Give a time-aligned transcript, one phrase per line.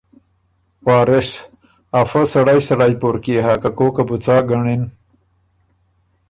[0.85, 1.29] وارث:
[1.99, 4.83] افۀ سړئ سړئ پورکيې هۀ که کوکه بُو څا ګنړِن۔